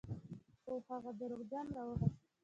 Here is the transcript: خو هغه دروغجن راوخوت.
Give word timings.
خو 0.63 0.73
هغه 0.87 1.11
دروغجن 1.19 1.65
راوخوت. 1.75 2.13